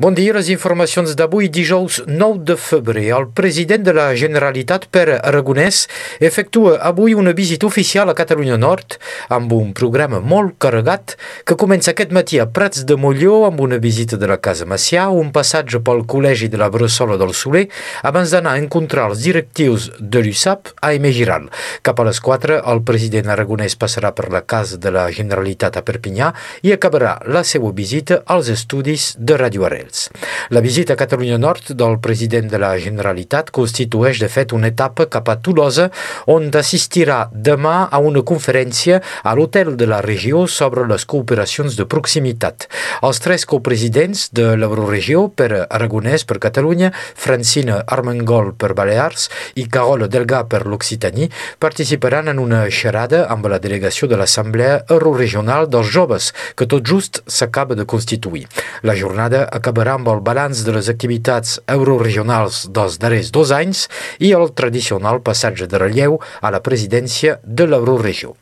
[0.00, 3.10] Bon dia, les informacions d'avui, dijous 9 de febrer.
[3.12, 5.82] El president de la Generalitat, Pere Aragonès,
[6.24, 8.96] efectua avui una visita oficial a Catalunya Nord
[9.28, 13.76] amb un programa molt carregat que comença aquest matí a Prats de Molló amb una
[13.76, 17.66] visita de la Casa Macià, un passatge pel Col·legi de la Bressola del Soler,
[18.00, 21.50] abans d'anar a encontrar els directius de l'USAP a Emegiral.
[21.84, 25.84] Cap a les 4, el president Aragonès passarà per la Casa de la Generalitat a
[25.84, 26.32] Perpinyà
[26.64, 29.89] i acabarà la seva visita als estudis de Radio Arrel.
[29.90, 30.10] Arrels.
[30.48, 35.06] La visita a Catalunya Nord del president de la Generalitat constitueix de fet una etapa
[35.06, 35.90] cap a Tolosa
[36.26, 41.86] on assistirà demà a una conferència a l'hotel de la regió sobre les cooperacions de
[41.86, 42.68] proximitat.
[43.02, 50.08] Els tres copresidents de l'Euroregió, per Aragonès per Catalunya, Francina Armengol per Balears i Carol
[50.08, 56.32] Delga per l'Occitanie, participaran en una xerada amb la delegació de l'Assemblea Euroregional dels Joves,
[56.56, 58.46] que tot just s'acaba de constituir.
[58.82, 63.86] La jornada acaba acabarà amb el balanç de les activitats euroregionals dels darrers dos anys
[64.20, 68.34] i el tradicional passatge de relleu a la presidència de l'Euroregió.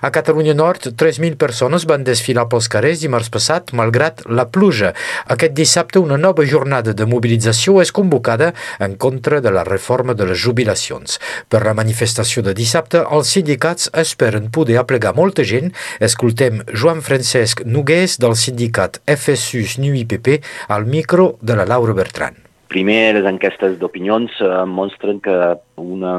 [0.00, 4.94] A Catalunya Nord, 3.000 persones van desfilar pels carrers dimarts passat, malgrat la pluja.
[5.34, 10.30] Aquest dissabte, una nova jornada de mobilització és convocada en contra de la reforma de
[10.30, 11.20] les jubilacions.
[11.48, 15.74] Per la manifestació de dissabte, els sindicats esperen poder aplegar molta gent.
[16.00, 22.49] Escoltem Joan Francesc Nogués del sindicat FSU-SNU-IPP al micro de la Laura Bertran.
[22.70, 25.36] Primer, les enquestes d'opinions eh, mostren que
[25.82, 26.12] una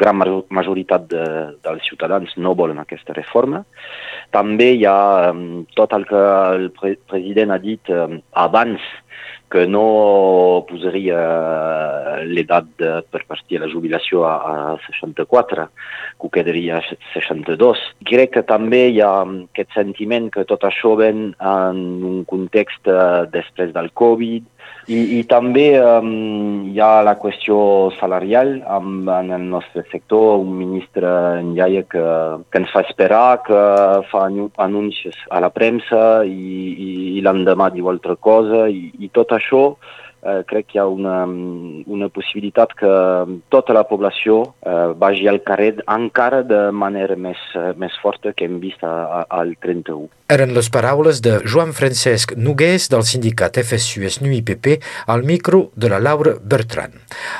[0.00, 0.18] gran
[0.50, 1.26] majoritat de,
[1.62, 3.62] dels ciutadans no volen aquesta reforma.
[4.34, 6.22] També hi ha um, tot el que
[6.56, 8.82] el pre president ha dit um, abans
[9.48, 11.20] que no posaria
[12.26, 12.68] l'edat
[13.08, 14.34] per partir a la jubilació a,
[14.74, 15.68] a 64,
[16.18, 17.86] que ho quedaria a 62.
[18.10, 23.24] Crec que també hi ha aquest sentiment que tot això ven en un context uh,
[23.32, 24.44] després del Covid,
[24.88, 27.58] i, i també um, hi ha la qüestió
[27.98, 31.10] salarial amb, en el nostre sector, un ministre
[31.42, 32.04] en Iaia que,
[32.48, 33.60] que ens fa esperar, que
[34.08, 34.24] fa
[34.64, 38.64] anuncis a la premsa i, i, i l'endemà diu altra cosa.
[38.72, 39.62] I, i tot això
[40.22, 42.92] eh, crec que hi ha una, una possibilitat que
[43.48, 47.40] tota la població eh, vagi al carrer encara de manera més,
[47.76, 50.08] més forta que hem vist al 31.
[50.28, 54.66] Eren les paraules de Joan Francesc Nogués del sindicat FSU-SNU-IPP
[55.08, 56.92] al micro de la Laura Bertran.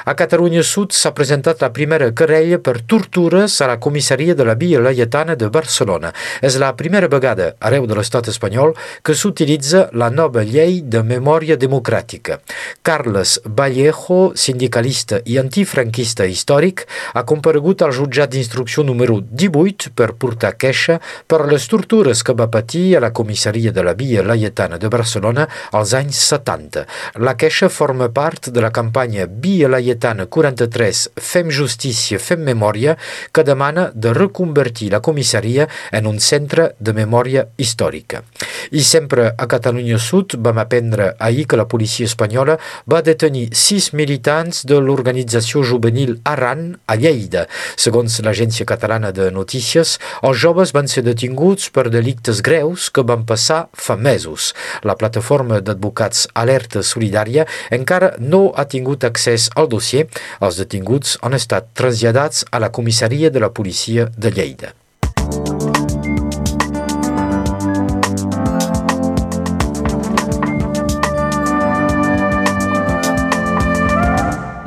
[0.09, 4.55] A Catalunya Sud s'ha presentat la primera querella per tortures a la comissaria de la
[4.57, 6.15] Via Laietana de Barcelona.
[6.41, 8.73] És la primera vegada arreu de l'estat espanyol
[9.05, 12.41] que s'utilitza la nova llei de memòria democràtica.
[12.83, 16.85] Carles Vallejo, sindicalista i antifranquista històric,
[17.15, 22.49] ha comparegut al jutjat d'instrucció número 18 per portar queixa per les tortures que va
[22.53, 26.85] patir a la comissaria de la Via Laietana de Barcelona als anys 70.
[27.25, 32.97] La queixa forma part de la campanya Via Laietana 43 Fem Justícia, Fem Memòria,
[33.33, 38.23] que demana de reconvertir la comissaria en un centre de memòria històrica.
[38.71, 42.59] I sempre a Catalunya Sud vam aprendre ahir que la policia espanyola
[42.91, 47.47] va detenir sis militants de l'organització juvenil Arran a Lleida.
[47.77, 53.25] Segons l'agència catalana de notícies, els joves van ser detinguts per delictes greus que van
[53.29, 54.53] passar fa mesos.
[54.85, 60.09] La plataforma d'advocats Alerta Solidària encara no ha tingut accés al dossier.
[60.41, 64.75] Els detinguts han estat traslladats a la comissaria de la policia de Lleida.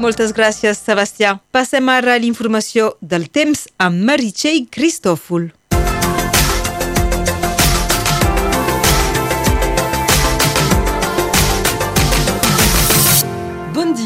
[0.01, 1.35] Moltes gràcies, Sebastià.
[1.53, 5.51] Passem ara a l'informació del temps amb Meritxell Cristòfol.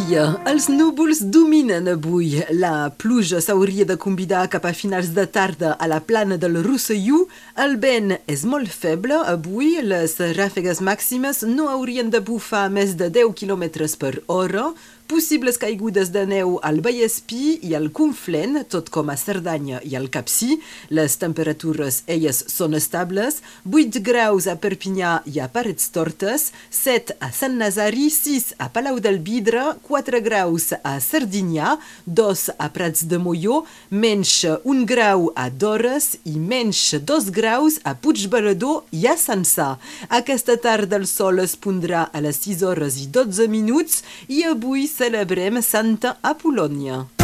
[0.06, 0.36] Dia.
[0.46, 2.38] Els núvols dominen avui.
[2.54, 7.24] La pluja s'hauria de convidar cap a finals de tarda a la plana del Rosselló.
[7.58, 9.18] El vent és molt feble.
[9.34, 13.66] Avui les ràfegues màximes no haurien de bufar més de 10 km
[14.00, 14.70] per hora.
[15.06, 20.08] Possibles caigudes de neu al Vallespí i al Conflent, tot com a Cerdanya i al
[20.10, 20.56] Capcí.
[20.90, 23.38] Les temperatures, elles, són estables.
[23.70, 28.98] 8 graus a Perpinyà i a Parets Tortes, 7 a Sant Nazari, 6 a Palau
[28.98, 31.76] del Vidre, 4 graus a Sardinyà,
[32.08, 33.62] 2 a Prats de Molló,
[33.94, 39.76] menys 1 grau a Dores i menys 2 graus a Puigbalador i a Sansà.
[40.10, 44.02] Aquesta tarda el sol es pondrà a les 6 hores i 12 minuts
[44.34, 47.15] i avui celebrem Santa Apolònia.